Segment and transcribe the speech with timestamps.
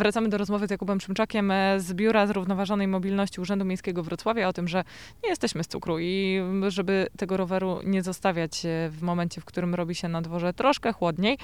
[0.00, 4.52] Wracamy do rozmowy z Jakubem Szymczakiem e, z Biura Zrównoważonej Mobilności Urzędu Miejskiego Wrocławia o
[4.52, 4.84] tym, że
[5.24, 9.74] nie jesteśmy z cukru i żeby tego roweru nie zostawiać e, w momencie, w którym
[9.74, 11.38] robi się na dworze troszkę chłodniej.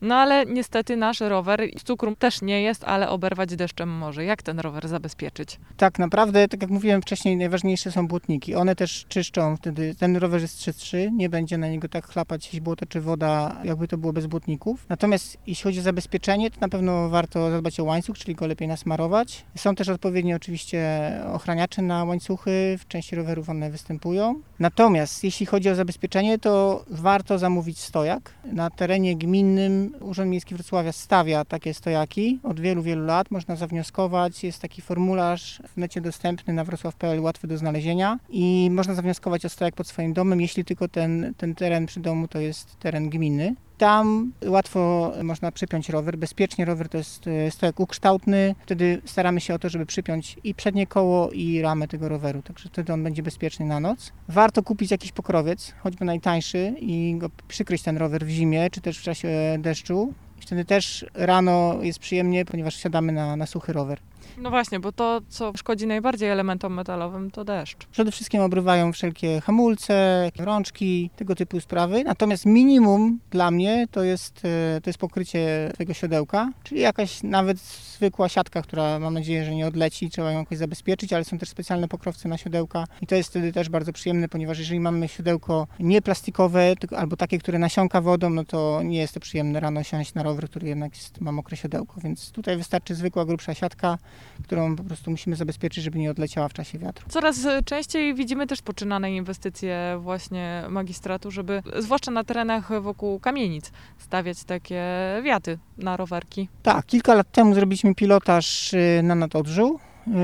[0.00, 4.24] No ale niestety nasz rower z cukru też nie jest, ale oberwać deszczem może.
[4.24, 5.60] Jak ten rower zabezpieczyć?
[5.76, 8.54] Tak naprawdę, tak jak mówiłem wcześniej, najważniejsze są błotniki.
[8.54, 12.86] One też czyszczą wtedy, ten rower jest czystszy, nie będzie na niego tak chlapać błoto
[12.86, 14.86] czy woda, jakby to było bez błotników.
[14.88, 18.68] Natomiast jeśli chodzi o zabezpieczenie, to na pewno warto zadbać o łańcuch, czyli go lepiej
[18.68, 19.44] nasmarować.
[19.56, 24.34] Są też odpowiednie oczywiście ochraniacze na łańcuchy, w części rowerów one występują.
[24.58, 28.34] Natomiast jeśli chodzi o zabezpieczenie, to warto zamówić stojak.
[28.44, 33.30] Na terenie gminnym Urząd Miejski Wrocławia stawia takie stojaki od wielu, wielu lat.
[33.30, 38.94] Można zawnioskować, jest taki formularz w necie dostępny na wrocław.pl, łatwy do znalezienia i można
[38.94, 42.78] zawnioskować o stojak pod swoim domem, jeśli tylko ten, ten teren przy domu to jest
[42.78, 43.54] teren gminy.
[43.78, 46.18] Tam łatwo można przypiąć rower.
[46.18, 48.54] Bezpiecznie rower to jest e, stojak ukształtny.
[48.62, 52.42] Wtedy staramy się o to, żeby przypiąć i przednie koło, i ramę tego roweru.
[52.42, 54.12] Także wtedy on będzie bezpieczny na noc.
[54.28, 58.98] Warto kupić jakiś pokrowiec, choćby najtańszy, i go przykryć ten rower w zimie, czy też
[58.98, 60.14] w czasie deszczu.
[60.38, 64.00] I wtedy też rano jest przyjemnie, ponieważ siadamy na, na suchy rower.
[64.42, 67.86] No właśnie, bo to, co szkodzi najbardziej elementom metalowym, to deszcz.
[67.86, 72.04] Przede wszystkim obrywają wszelkie hamulce, rączki, tego typu sprawy.
[72.04, 77.58] Natomiast minimum dla mnie to jest, e, to jest pokrycie tego siodełka, czyli jakaś nawet
[77.58, 81.48] zwykła siatka, która mam nadzieję, że nie odleci, trzeba ją jakoś zabezpieczyć, ale są też
[81.48, 85.66] specjalne pokrowce na siodełka i to jest wtedy też bardzo przyjemne, ponieważ jeżeli mamy siodełko
[85.80, 89.82] nie plastikowe, tylko, albo takie, które nasiąka wodą, no to nie jest to przyjemne rano
[89.82, 93.98] siąść na rower, który jednak jest, ma mokre siodełko, więc tutaj wystarczy zwykła, grubsza siatka,
[94.44, 97.06] którą po prostu musimy zabezpieczyć, żeby nie odleciała w czasie wiatru.
[97.08, 104.44] Coraz częściej widzimy też poczynane inwestycje właśnie magistratu, żeby zwłaszcza na terenach wokół kamienic stawiać
[104.44, 104.82] takie
[105.24, 106.48] wiaty na rowerki.
[106.62, 109.80] Tak, kilka lat temu zrobiliśmy pilotaż y, na Nadodrzu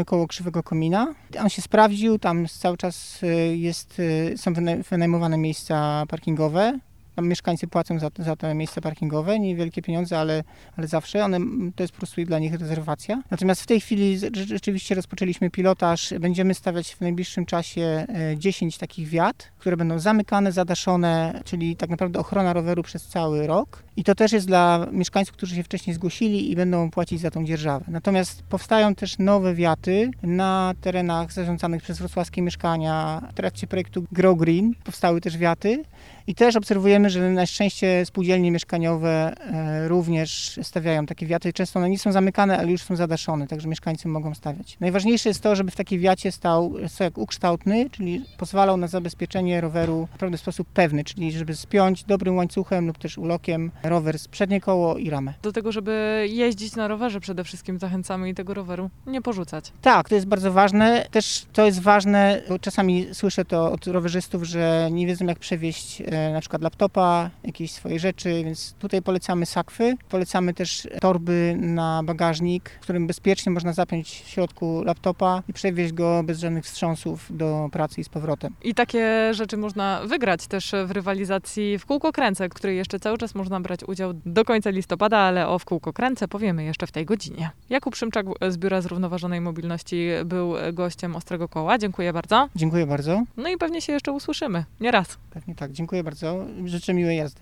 [0.00, 1.14] y, koło Krzywego Komina.
[1.40, 4.02] On się sprawdził, tam cały czas y, jest,
[4.36, 4.52] są
[4.90, 6.78] wynajmowane miejsca parkingowe.
[7.18, 10.44] Tam mieszkańcy płacą za, za te miejsca parkingowe, niewielkie pieniądze, ale,
[10.76, 11.38] ale zawsze one,
[11.76, 13.22] to jest po prostu dla nich rezerwacja.
[13.30, 16.14] Natomiast w tej chwili rzeczywiście rozpoczęliśmy pilotaż.
[16.20, 18.06] Będziemy stawiać w najbliższym czasie
[18.36, 23.82] 10 takich wiat, które będą zamykane, zadaszone, czyli tak naprawdę ochrona roweru przez cały rok.
[23.96, 27.44] I to też jest dla mieszkańców, którzy się wcześniej zgłosili i będą płacić za tą
[27.44, 27.84] dzierżawę.
[27.88, 33.22] Natomiast powstają też nowe wiaty na terenach zarządzanych przez wrocławskie mieszkania.
[33.30, 35.84] W trakcie projektu Grow Green powstały też wiaty.
[36.26, 41.52] I też obserwujemy, że na szczęście spółdzielnie mieszkaniowe e, również stawiają takie wiaty.
[41.52, 44.76] Często one nie są zamykane, ale już są zadaszone, także mieszkańcy mogą stawiać.
[44.80, 50.08] Najważniejsze jest to, żeby w takiej wiacie stał stojak ukształtny, czyli pozwalał na zabezpieczenie roweru
[50.32, 54.98] w sposób pewny, czyli żeby spiąć dobrym łańcuchem lub też ulokiem rower z przednie koło
[54.98, 55.34] i ramę.
[55.42, 59.72] Do tego, żeby jeździć na rowerze przede wszystkim zachęcamy i tego roweru nie porzucać.
[59.82, 61.06] Tak, to jest bardzo ważne.
[61.10, 66.02] Też to jest ważne, bo czasami słyszę to od rowerzystów, że nie wiedzą jak przewieźć
[66.06, 66.97] e, na przykład laptopa,
[67.44, 69.96] jakieś swoje rzeczy, więc tutaj polecamy sakwy.
[70.08, 75.92] Polecamy też torby na bagażnik, w którym bezpiecznie można zapiąć w środku laptopa i przewieźć
[75.92, 78.54] go bez żadnych wstrząsów do pracy i z powrotem.
[78.62, 83.18] I takie rzeczy można wygrać też w rywalizacji w kółko kręcę, w której jeszcze cały
[83.18, 86.92] czas można brać udział do końca listopada, ale o w kółko kręcę powiemy jeszcze w
[86.92, 87.50] tej godzinie.
[87.70, 91.78] Jakub Szymczak z Biura Zrównoważonej Mobilności był gościem Ostrego Koła.
[91.78, 92.48] Dziękuję bardzo.
[92.56, 93.24] Dziękuję bardzo.
[93.36, 94.64] No i pewnie się jeszcze usłyszymy.
[94.80, 95.18] Nie raz.
[95.30, 95.72] Pewnie tak.
[95.72, 96.44] Dziękuję bardzo.
[96.88, 97.40] Życzę miłej jazdy.